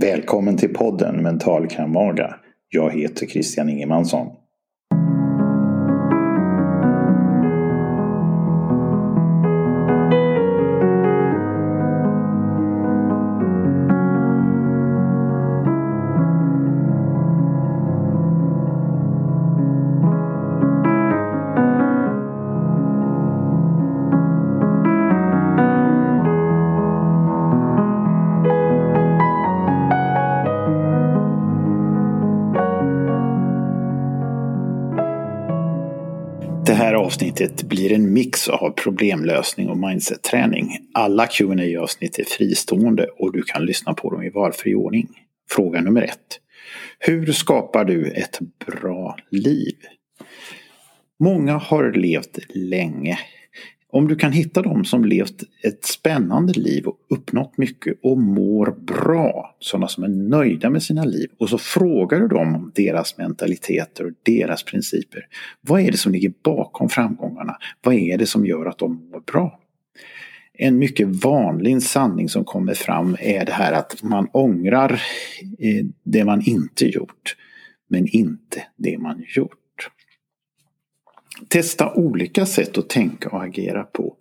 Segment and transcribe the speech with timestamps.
[0.00, 2.34] Välkommen till podden Mental Kramaga.
[2.68, 4.26] Jag heter Christian Ingemansson.
[36.66, 40.78] Det här avsnittet blir en mix av problemlösning och mindset-träning.
[40.94, 41.44] Alla qa
[41.80, 45.08] avsnitt är fristående och du kan lyssna på dem i valfri ordning.
[45.50, 46.40] Fråga nummer ett.
[46.98, 49.76] Hur skapar du ett bra liv?
[51.20, 53.18] Många har levt länge
[53.92, 58.76] om du kan hitta dem som levt ett spännande liv och uppnått mycket och mår
[58.80, 63.18] bra, sådana som är nöjda med sina liv och så frågar du dem om deras
[63.18, 65.26] mentaliteter och deras principer.
[65.60, 67.56] Vad är det som ligger bakom framgångarna?
[67.82, 69.60] Vad är det som gör att de mår bra?
[70.52, 74.92] En mycket vanlig sanning som kommer fram är det här att man ångrar
[75.58, 77.36] eh, det man inte gjort
[77.88, 79.59] men inte det man gjort.
[81.48, 84.16] Testa olika sätt att tänka och agera på.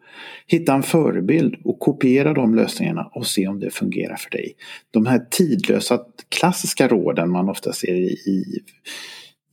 [0.48, 4.56] Hitta en förebild och kopiera de lösningarna och se om det fungerar för dig.
[4.92, 8.64] De här tidlösa klassiska råden man ofta ser i,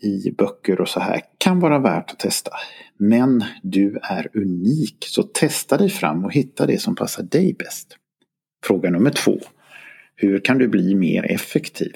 [0.03, 2.51] i böcker och så här kan vara värt att testa.
[2.99, 7.97] Men du är unik så testa dig fram och hitta det som passar dig bäst.
[8.65, 9.39] Fråga nummer två.
[10.15, 11.93] Hur kan du bli mer effektiv?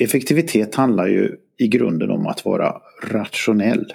[0.00, 3.92] Effektivitet handlar ju i grunden om att vara rationell.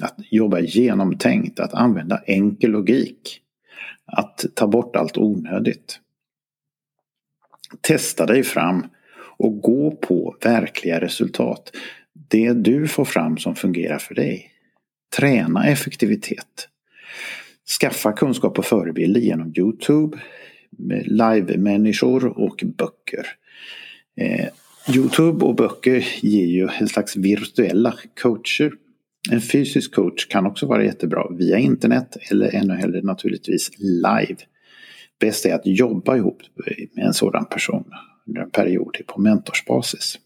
[0.00, 3.40] Att jobba genomtänkt, att använda enkel logik.
[4.06, 6.00] Att ta bort allt onödigt.
[7.80, 8.86] Testa dig fram
[9.36, 11.72] och gå på verkliga resultat.
[12.12, 14.50] Det du får fram som fungerar för dig.
[15.16, 16.68] Träna effektivitet.
[17.80, 20.18] Skaffa kunskap och förebilder genom Youtube,
[21.04, 23.26] live-människor och böcker.
[24.16, 24.48] Eh,
[24.88, 28.72] Youtube och böcker ger ju en slags virtuella coacher.
[29.30, 34.36] En fysisk coach kan också vara jättebra via internet eller ännu hellre naturligtvis live.
[35.20, 36.42] Bäst är att jobba ihop
[36.94, 37.84] med en sådan person
[38.26, 40.18] under en period på mentorsbasis.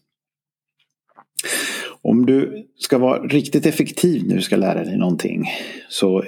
[2.01, 5.45] Om du ska vara riktigt effektiv när du ska lära dig någonting
[5.89, 6.23] så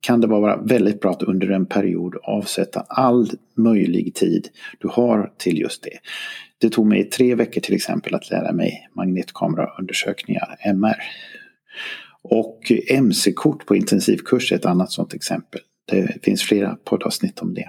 [0.00, 5.32] kan det vara väldigt bra att under en period avsätta all möjlig tid du har
[5.38, 5.98] till just det.
[6.64, 10.96] Det tog mig tre veckor till exempel att lära mig magnetkameraundersökningar, MR.
[12.22, 15.60] Och MC-kort på intensivkurs är ett annat sådant exempel.
[15.90, 17.68] Det finns flera poddavsnitt om det.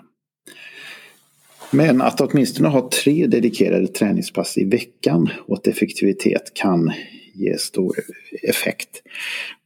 [1.71, 6.93] Men att åtminstone ha tre dedikerade träningspass i veckan åt effektivitet kan
[7.33, 7.95] ge stor
[8.43, 9.01] effekt.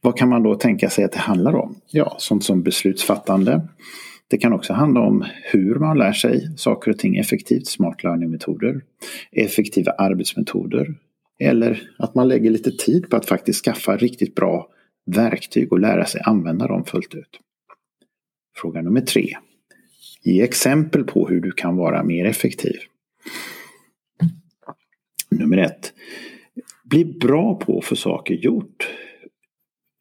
[0.00, 1.80] Vad kan man då tänka sig att det handlar om?
[1.90, 3.68] Ja, sånt som beslutsfattande.
[4.30, 8.80] Det kan också handla om hur man lär sig saker och ting effektivt, smart learning-metoder,
[9.32, 10.94] effektiva arbetsmetoder
[11.40, 14.68] eller att man lägger lite tid på att faktiskt skaffa riktigt bra
[15.06, 17.40] verktyg och lära sig använda dem fullt ut.
[18.56, 19.36] Fråga nummer tre.
[20.22, 22.76] Ge exempel på hur du kan vara mer effektiv.
[25.30, 25.92] Nummer ett.
[26.84, 28.88] Bli bra på att få saker gjort.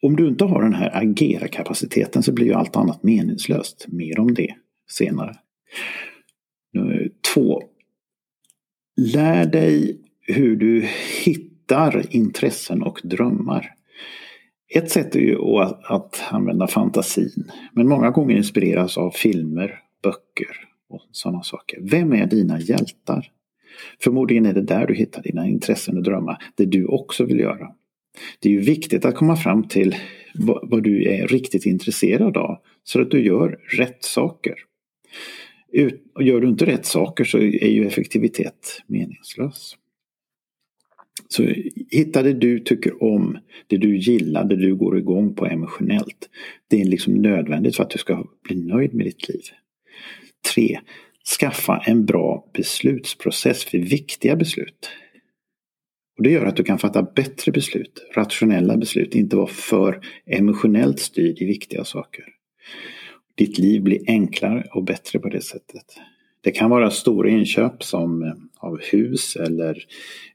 [0.02, 3.86] Om du inte har den här agerarkapaciteten så blir ju allt annat meningslöst.
[3.88, 4.56] Mer om det
[4.92, 5.36] senare.
[6.74, 7.64] Nummer två.
[8.98, 10.86] Lär dig hur du
[11.24, 13.74] hittar intressen och drömmar.
[14.76, 15.38] Ett sätt är ju
[15.84, 17.52] att använda fantasin.
[17.74, 21.80] Men många gånger inspireras av filmer, böcker och sådana saker.
[21.82, 23.32] Vem är dina hjältar?
[24.00, 26.38] Förmodligen är det där du hittar dina intressen och drömmar.
[26.56, 27.68] Det du också vill göra.
[28.40, 29.96] Det är ju viktigt att komma fram till
[30.34, 32.58] vad, du är riktigt intresserad av.
[32.84, 34.56] Så att du gör rätt saker.
[35.72, 39.76] Ut, gör du inte rätt saker så är ju effektivitet meningslös.
[41.28, 41.44] Så
[41.90, 46.30] hitta det du tycker om, det du gillar, det du går igång på emotionellt.
[46.68, 49.42] Det är liksom nödvändigt för att du ska bli nöjd med ditt liv.
[50.56, 50.80] 3.
[51.40, 54.90] Skaffa en bra beslutsprocess för viktiga beslut.
[56.20, 61.00] Och Det gör att du kan fatta bättre beslut, rationella beslut, inte vara för emotionellt
[61.00, 62.26] styrd i viktiga saker.
[63.36, 65.86] Ditt liv blir enklare och bättre på det sättet.
[66.42, 69.86] Det kan vara stora inköp som eh, av hus eller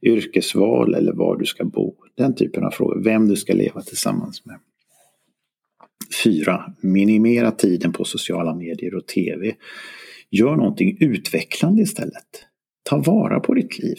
[0.03, 1.95] yrkesval eller var du ska bo.
[2.15, 3.03] Den typen av frågor.
[3.03, 4.59] Vem du ska leva tillsammans med.
[6.25, 6.75] 4.
[6.81, 9.55] Minimera tiden på sociala medier och TV.
[10.31, 12.47] Gör någonting utvecklande istället.
[12.83, 13.99] Ta vara på ditt liv.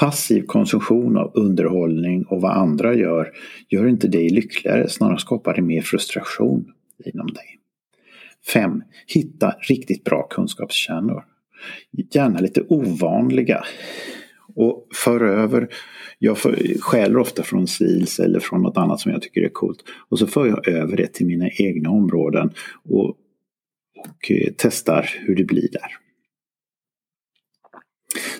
[0.00, 3.32] Passiv konsumtion av underhållning och vad andra gör
[3.68, 6.72] gör inte dig lyckligare, snarare skapar det mer frustration
[7.04, 7.58] inom dig.
[8.52, 8.82] 5.
[9.06, 11.24] Hitta riktigt bra kunskapskärnor.
[12.12, 13.64] Gärna lite ovanliga.
[14.54, 15.68] Och för över,
[16.18, 16.36] jag
[16.80, 19.84] skäller ofta från SILS eller från något annat som jag tycker är coolt.
[20.08, 22.50] Och så för jag över det till mina egna områden
[22.84, 23.08] och,
[23.98, 26.05] och eh, testar hur det blir där.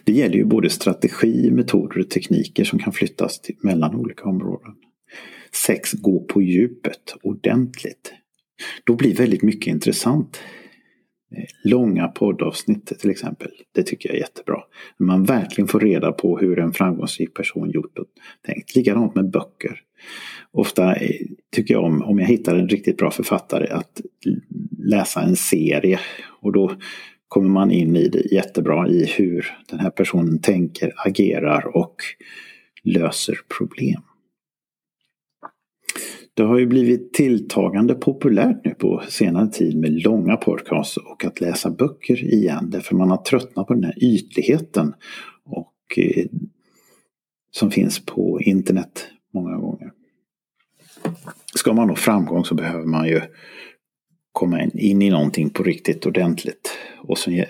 [0.04, 4.74] Det gäller ju både strategi, metoder och tekniker som kan flyttas till, mellan olika områden.
[5.52, 5.92] 6.
[5.92, 8.12] Gå på djupet ordentligt.
[8.84, 10.40] Då blir väldigt mycket intressant.
[11.36, 13.50] Eh, långa poddavsnitt till exempel.
[13.74, 14.60] Det tycker jag är jättebra.
[14.98, 18.06] Man verkligen får reda på hur en framgångsrik person gjort och
[18.46, 18.76] tänkt.
[18.76, 19.80] Likadant med böcker.
[20.52, 24.00] Ofta eh, tycker jag om, om jag hittar en riktigt bra författare, att
[24.78, 26.00] läsa en serie.
[26.40, 26.76] Och då
[27.28, 31.96] kommer man in i det jättebra i hur den här personen tänker, agerar och
[32.82, 34.02] löser problem.
[36.34, 41.40] Det har ju blivit tilltagande populärt nu på senare tid med långa podcasts och att
[41.40, 44.94] läsa böcker igen därför man har tröttnat på den här ytligheten
[45.44, 46.26] och, eh,
[47.50, 49.92] som finns på internet många gånger.
[51.54, 53.20] Ska man nå framgång så behöver man ju
[54.32, 56.75] komma in i någonting på riktigt ordentligt.
[56.98, 57.44] Och så,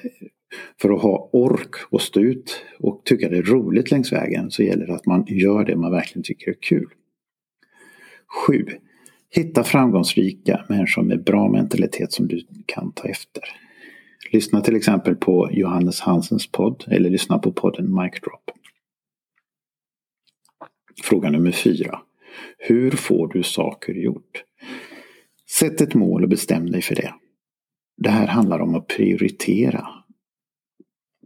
[0.81, 4.63] för att ha ork och stå ut och tycka det är roligt längs vägen så
[4.63, 6.89] gäller det att man gör det man verkligen tycker är kul.
[8.47, 8.67] 7.
[9.31, 13.43] Hitta framgångsrika människor med bra mentalitet som du kan ta efter.
[14.33, 18.51] Lyssna till exempel på Johannes Hansens podd eller lyssna på podden Mic Drop.
[21.03, 22.01] Fråga nummer 4.
[22.59, 24.45] Hur får du saker gjort?
[25.51, 27.15] Sätt ett mål och bestäm dig för det.
[27.97, 29.89] Det här handlar om att prioritera.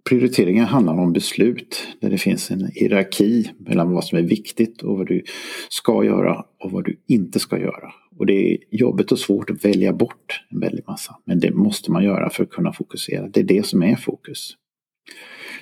[0.09, 4.99] Prioriteringar handlar om beslut där det finns en hierarki mellan vad som är viktigt och
[4.99, 5.25] vad du
[5.69, 7.93] ska göra och vad du inte ska göra.
[8.19, 11.17] Och det är jobbigt och svårt att välja bort en väldig massa.
[11.25, 13.29] Men det måste man göra för att kunna fokusera.
[13.29, 14.57] Det är det som är fokus.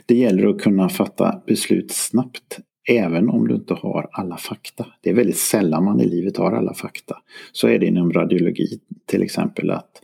[0.07, 2.59] Det gäller att kunna fatta beslut snabbt
[2.89, 4.87] även om du inte har alla fakta.
[5.01, 7.17] Det är väldigt sällan man i livet har alla fakta.
[7.53, 10.03] Så är det inom radiologi till exempel att,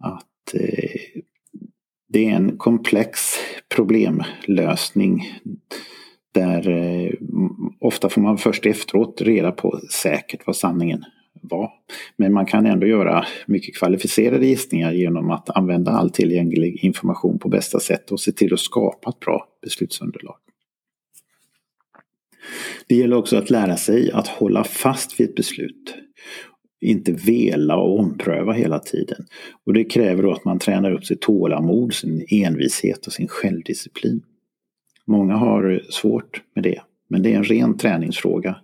[0.00, 1.22] att eh,
[2.08, 3.20] det är en komplex
[3.74, 5.40] problemlösning
[6.32, 7.10] där eh,
[7.80, 11.04] ofta får man först efteråt reda på säkert vad sanningen
[11.42, 11.70] var.
[12.16, 17.48] Men man kan ändå göra mycket kvalificerade gissningar genom att använda all tillgänglig information på
[17.48, 20.36] bästa sätt och se till att skapa ett bra beslutsunderlag.
[22.86, 25.94] Det gäller också att lära sig att hålla fast vid ett beslut.
[26.84, 29.26] Inte vela och ompröva hela tiden.
[29.64, 34.22] Och det kräver då att man tränar upp sitt tålamod, sin envishet och sin självdisciplin.
[35.06, 38.56] Många har svårt med det, men det är en ren träningsfråga.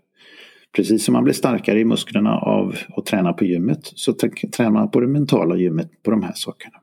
[0.76, 4.90] Precis som man blir starkare i musklerna av att träna på gymmet så tränar man
[4.90, 6.76] på det mentala gymmet på de här sakerna.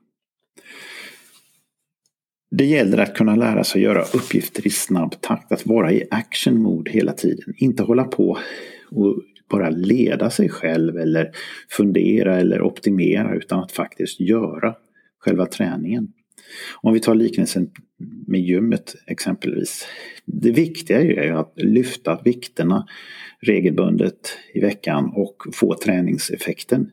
[2.50, 6.62] Det gäller att kunna lära sig göra uppgifter i snabb takt, att vara i action
[6.62, 7.54] mode hela tiden.
[7.56, 8.38] Inte hålla på
[8.90, 11.30] och bara leda sig själv eller
[11.70, 14.74] fundera eller optimera utan att faktiskt göra
[15.18, 16.12] själva träningen.
[16.80, 17.70] Om vi tar liknelsen
[18.26, 19.86] med gymmet exempelvis.
[20.24, 22.86] Det viktiga är ju att lyfta vikterna
[23.40, 26.90] regelbundet i veckan och få träningseffekten.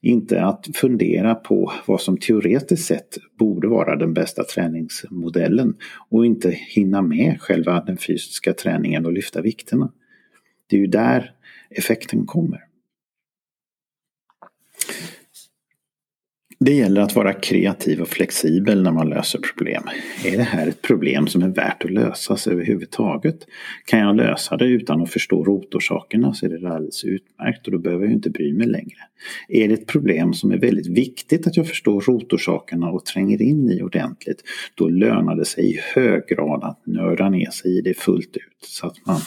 [0.00, 5.74] Inte att fundera på vad som teoretiskt sett borde vara den bästa träningsmodellen
[6.08, 9.92] och inte hinna med själva den fysiska träningen och lyfta vikterna.
[10.66, 11.32] Det är ju där
[11.78, 12.58] effekten kommer.
[16.64, 19.82] Det gäller att vara kreativ och flexibel när man löser problem.
[20.24, 23.46] Är det här ett problem som är värt att lösas överhuvudtaget?
[23.84, 27.78] Kan jag lösa det utan att förstå rotorsakerna så är det alldeles utmärkt och då
[27.78, 28.98] behöver jag inte bry mig längre.
[29.48, 33.70] Är det ett problem som är väldigt viktigt att jag förstår rotorsakerna och tränger in
[33.70, 34.42] i ordentligt,
[34.74, 38.66] då lönar det sig i hög grad att nörda ner sig i det fullt ut
[38.66, 39.20] så att man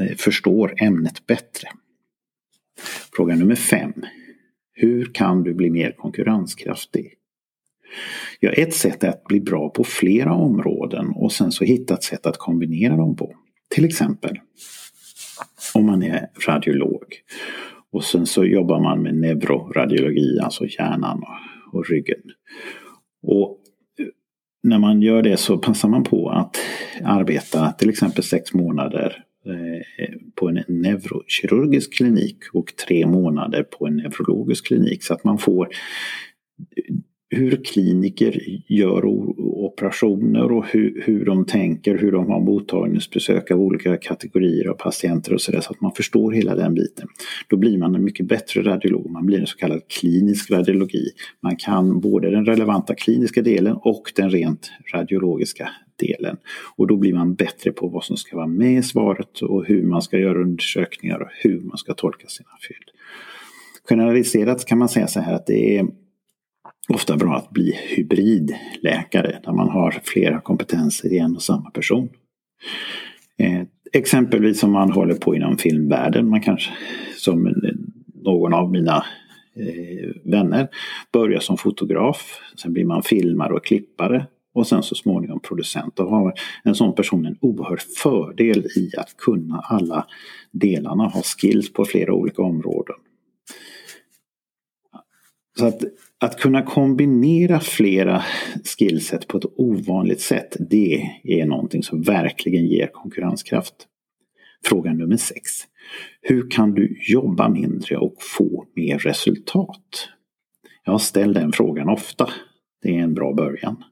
[0.00, 1.68] eh, förstår ämnet bättre.
[3.12, 3.92] Fråga nummer fem.
[4.74, 7.14] Hur kan du bli mer konkurrenskraftig?
[8.40, 12.02] Ja, ett sätt är att bli bra på flera områden och sen så hitta ett
[12.04, 13.34] sätt att kombinera dem på.
[13.74, 14.38] Till exempel
[15.74, 17.04] om man är radiolog
[17.92, 21.24] och sen så jobbar man med neuroradiologi, alltså hjärnan
[21.72, 22.22] och, ryggen.
[23.22, 23.58] Och
[24.62, 26.56] när man gör det så passar man på att
[27.04, 33.96] arbeta till exempel sex månader Eh, på en neurokirurgisk klinik och tre månader på en
[33.96, 35.68] neurologisk klinik så att man får
[37.30, 39.04] hur kliniker gör
[39.38, 45.34] operationer och hur, hur de tänker, hur de har mottagningsbesök av olika kategorier av patienter
[45.34, 47.08] och sådär så att man förstår hela den biten.
[47.48, 51.10] Då blir man en mycket bättre radiolog, man blir en så kallad klinisk radiologi.
[51.40, 56.36] Man kan både den relevanta kliniska delen och den rent radiologiska delen.
[56.76, 59.82] Och då blir man bättre på vad som ska vara med i svaret och hur
[59.82, 62.90] man ska göra undersökningar och hur man ska tolka sina fynd.
[63.88, 65.86] Generaliserat kan man säga så här att det är
[66.88, 72.08] ofta bra att bli hybridläkare där man har flera kompetenser i en och samma person.
[73.38, 76.72] Eh, exempelvis om man håller på inom filmvärlden, man kanske
[77.16, 77.54] som
[78.14, 79.04] någon av mina
[79.56, 80.68] eh, vänner
[81.12, 85.96] börjar som fotograf, sen blir man filmare och klippare och sen så småningom producent.
[85.96, 86.34] Då har
[86.64, 90.06] en sån person en oerhörd fördel i att kunna alla
[90.50, 92.96] delarna, ha skills på flera olika områden.
[95.58, 95.82] Så att,
[96.20, 98.22] att kunna kombinera flera
[98.78, 103.74] skillset på ett ovanligt sätt, det är någonting som verkligen ger konkurrenskraft.
[104.64, 105.50] Fråga nummer sex.
[106.20, 110.08] Hur kan du jobba mindre och få mer resultat?
[110.84, 112.28] Jag ställer den frågan ofta.
[112.82, 113.84] Det är en bra början.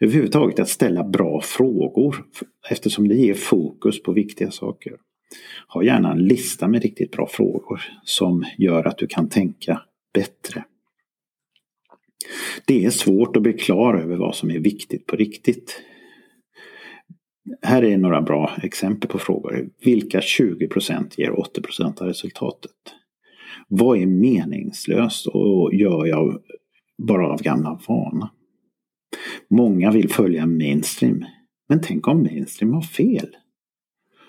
[0.00, 2.24] Överhuvudtaget att ställa bra frågor
[2.70, 4.92] eftersom det ger fokus på viktiga saker.
[5.68, 9.82] Ha gärna en lista med riktigt bra frågor som gör att du kan tänka
[10.14, 10.64] bättre.
[12.64, 15.82] Det är svårt att bli klar över vad som är viktigt på riktigt.
[17.62, 19.68] Här är några bra exempel på frågor.
[19.84, 22.72] Vilka 20% ger 80% av resultatet?
[23.68, 26.40] Vad är meningslöst och gör jag
[26.98, 28.30] bara av gamla vana?
[29.50, 31.24] Många vill följa mainstream.
[31.68, 33.36] Men tänk om mainstream har fel?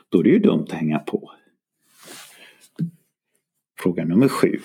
[0.09, 1.31] Då är det ju dumt att hänga på.
[3.79, 4.59] Fråga nummer sju.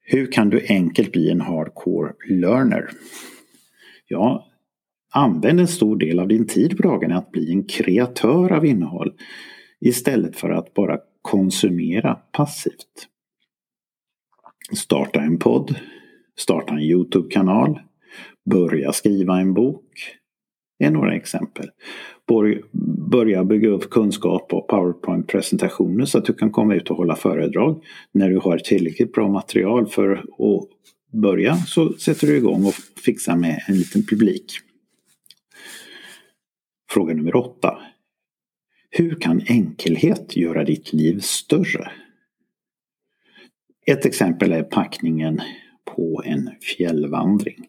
[0.00, 2.90] Hur kan du enkelt bli en hardcore learner?
[4.08, 4.48] Ja,
[5.12, 9.12] använd en stor del av din tid på dagarna att bli en kreatör av innehåll
[9.80, 13.08] istället för att bara konsumera passivt.
[14.72, 15.74] Starta en podd,
[16.36, 17.80] starta en Youtube-kanal,
[18.50, 20.16] börja skriva en bok
[20.78, 21.70] är några exempel.
[23.10, 27.84] Börja bygga upp kunskap och powerpoint-presentationer så att du kan komma ut och hålla föredrag.
[28.12, 30.68] När du har tillräckligt bra material för att
[31.12, 34.52] börja så sätter du igång och fixar med en liten publik.
[36.90, 37.78] Fråga nummer åtta.
[38.90, 41.90] Hur kan enkelhet göra ditt liv större?
[43.86, 45.40] Ett exempel är packningen
[45.84, 47.66] på en fjällvandring.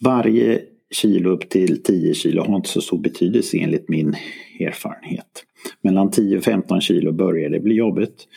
[0.00, 4.16] Varje kilo upp till 10 kilo har inte så stor betydelse enligt min
[4.60, 5.44] erfarenhet.
[5.82, 8.28] Mellan 10 och 15 kilo börjar det bli jobbigt.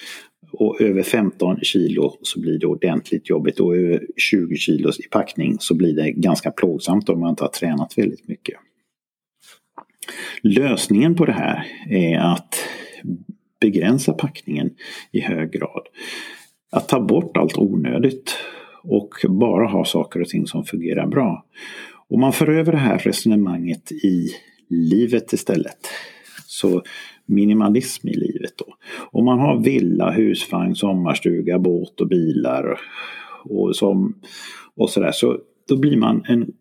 [0.51, 5.57] Och över 15 kilo så blir det ordentligt jobbigt och över 20 kilos i packning
[5.59, 8.55] så blir det ganska plågsamt om man inte har tränat väldigt mycket.
[10.41, 12.55] Lösningen på det här är att
[13.61, 14.69] begränsa packningen
[15.11, 15.87] i hög grad.
[16.75, 18.37] Att ta bort allt onödigt
[18.83, 21.45] och bara ha saker och ting som fungerar bra.
[22.09, 24.29] Om man för över det här resonemanget i
[24.69, 25.77] livet istället.
[26.45, 26.81] Så
[27.25, 28.65] minimalism i livet då.
[29.11, 32.79] Om man har villa, husvagn, sommarstuga, båt och bilar
[33.43, 34.15] och, som,
[34.75, 36.51] och sådär så då blir man en,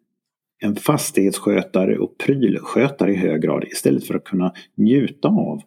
[0.62, 5.62] en fastighetsskötare och prylskötare i hög grad istället för att kunna njuta av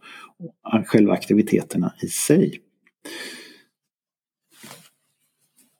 [0.85, 2.61] själva aktiviteterna i sig.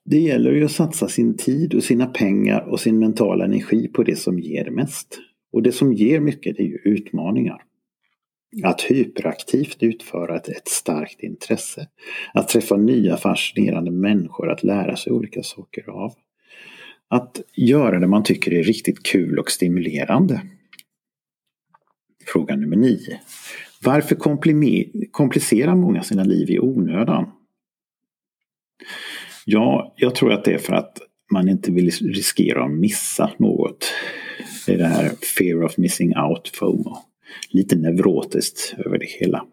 [0.10, 4.04] Det gäller ju att satsa sin tid och sina pengar och sin mentala energi på
[4.04, 5.20] det som ger mest.
[5.52, 7.64] Och det som ger mycket är ju utmaningar.
[8.64, 11.88] Att hyperaktivt utföra ett, ett starkt intresse.
[12.34, 16.14] Att träffa nya fascinerande människor att lära sig olika saker av.
[17.08, 20.42] Att göra det man tycker är riktigt kul och stimulerande.
[22.26, 23.20] Fråga nummer nio.
[23.84, 24.16] Varför
[25.12, 27.32] komplicerar många sina liv i onödan?
[29.50, 30.98] Ja, jag tror att det är för att
[31.32, 33.94] man inte vill riskera att missa något.
[34.66, 36.98] Det är det här fear of missing out, FOMO.
[37.50, 39.46] Lite neurotiskt över det hela.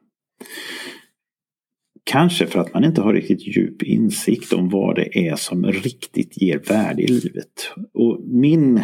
[2.04, 6.42] Kanske för att man inte har riktigt djup insikt om vad det är som riktigt
[6.42, 7.72] ger värde i livet.
[7.92, 8.80] Och min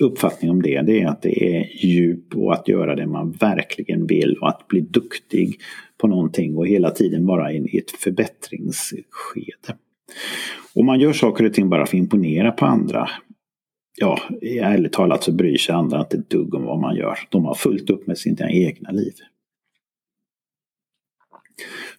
[0.00, 4.06] uppfattning om det, det är att det är djup och att göra det man verkligen
[4.06, 5.60] vill och att bli duktig
[5.98, 9.76] på någonting och hela tiden vara i ett förbättringsskede.
[10.74, 13.08] Om man gör saker och ting bara för att imponera på andra,
[13.96, 17.18] ja, ärligt talat så bryr sig andra inte ett dugg om vad man gör.
[17.28, 19.14] De har fullt upp med sina egna liv.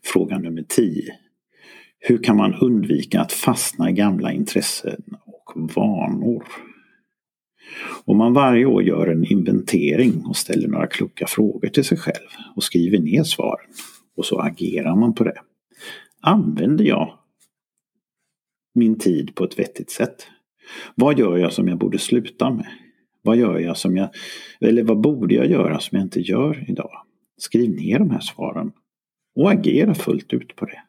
[0.03, 1.03] Fråga nummer 10.
[1.99, 6.43] Hur kan man undvika att fastna i gamla intressen och vanor.
[8.05, 12.27] Om man varje år gör en inventering och ställer några kloka frågor till sig själv
[12.55, 13.69] och skriver ner svaren
[14.17, 15.41] och så agerar man på det.
[16.21, 17.17] Använder jag
[18.73, 20.27] min tid på ett vettigt sätt?
[20.95, 22.67] Vad gör jag som jag borde sluta med?
[23.21, 24.09] Vad gör jag som jag,
[24.61, 26.91] eller vad borde jag göra som jag inte gör idag?
[27.37, 28.71] Skriv ner de här svaren
[29.35, 30.83] och agera fullt ut på det.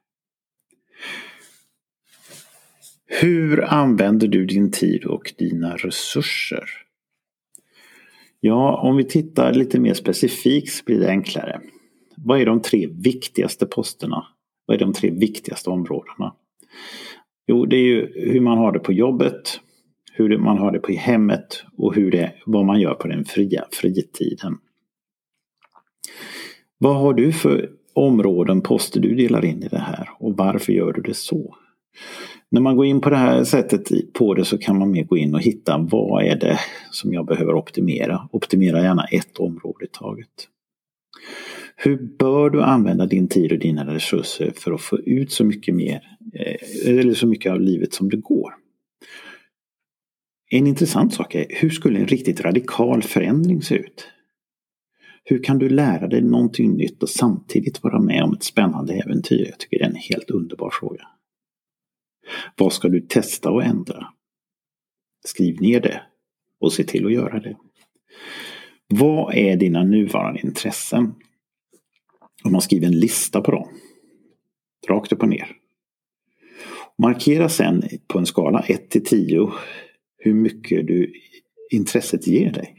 [3.06, 6.64] Hur använder du din tid och dina resurser?
[8.40, 11.60] Ja, om vi tittar lite mer specifikt så blir det enklare.
[12.16, 14.26] Vad är de tre viktigaste posterna?
[14.66, 16.34] Vad är de tre viktigaste områdena?
[17.46, 19.60] Jo, det är ju hur man har det på jobbet,
[20.12, 23.64] hur man har det på hemmet och hur det, vad man gör på den fria
[23.72, 24.58] fritiden.
[26.78, 30.92] Vad har du för områden, poster du delar in i det här och varför gör
[30.92, 31.56] du det så?
[32.50, 35.16] När man går in på det här sättet på det så kan man mer gå
[35.16, 36.58] in och hitta vad är det
[36.90, 38.28] som jag behöver optimera.
[38.32, 40.48] Optimera gärna ett område i taget.
[41.84, 45.74] Hur bör du använda din tid och dina resurser för att få ut så mycket
[45.74, 46.02] mer,
[46.34, 48.54] eh, eller så mycket av livet som det går?
[50.50, 54.08] En intressant sak är, hur skulle en riktigt radikal förändring se ut?
[55.24, 59.46] Hur kan du lära dig någonting nytt och samtidigt vara med om ett spännande äventyr?
[59.50, 61.06] Jag tycker det är en helt underbar fråga.
[62.56, 64.06] Vad ska du testa och ändra?
[65.24, 66.02] Skriv ner det
[66.60, 67.56] och se till att göra det.
[68.88, 71.14] Vad är dina nuvarande intressen?
[72.44, 73.68] Om man skriver en lista på dem.
[74.88, 75.56] Rakt upp och ner.
[76.98, 79.52] Markera sen på en skala 1 till 10
[80.18, 81.12] hur mycket du,
[81.70, 82.76] intresset ger dig.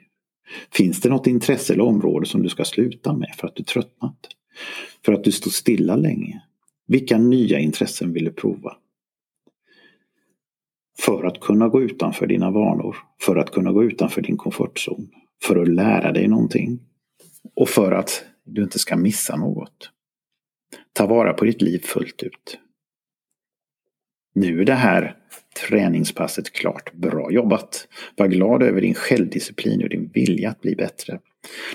[0.71, 4.17] Finns det något intresse eller område som du ska sluta med för att du tröttnat?
[5.05, 6.41] För att du står stilla länge?
[6.87, 8.77] Vilka nya intressen vill du prova?
[10.99, 15.09] För att kunna gå utanför dina vanor, för att kunna gå utanför din komfortzon,
[15.43, 16.79] för att lära dig någonting
[17.55, 19.89] och för att du inte ska missa något.
[20.93, 22.59] Ta vara på ditt liv fullt ut.
[24.35, 25.17] Nu är det här
[25.67, 26.93] träningspasset klart.
[26.93, 27.87] Bra jobbat!
[28.15, 31.19] Var glad över din självdisciplin och din vilja att bli bättre.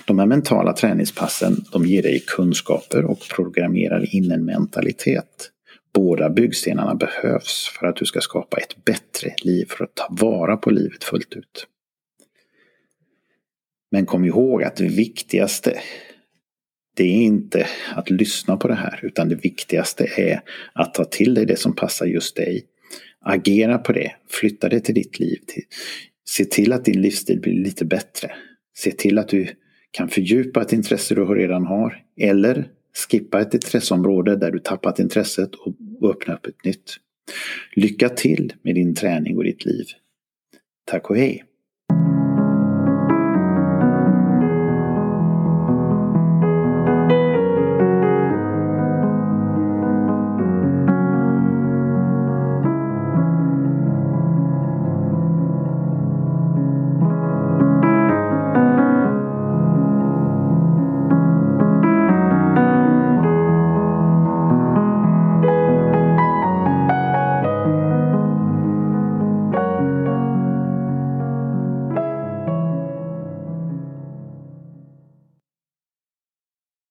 [0.05, 5.51] De här mentala träningspassen de ger dig kunskaper och programmerar in en mentalitet.
[5.93, 10.57] Båda byggstenarna behövs för att du ska skapa ett bättre liv, för att ta vara
[10.57, 11.67] på livet fullt ut.
[13.91, 15.79] Men kom ihåg att det viktigaste
[16.99, 20.41] det är inte att lyssna på det här utan det viktigaste är
[20.73, 22.65] att ta till dig det som passar just dig.
[23.21, 25.39] Agera på det, flytta det till ditt liv.
[26.29, 28.31] Se till att din livsstil blir lite bättre.
[28.77, 29.47] Se till att du
[29.91, 32.67] kan fördjupa ett intresse du redan har eller
[33.09, 35.73] skippa ett intresseområde där du tappat intresset och
[36.09, 36.97] öppna upp ett nytt.
[37.75, 39.85] Lycka till med din träning och ditt liv.
[40.85, 41.48] Tack och hej!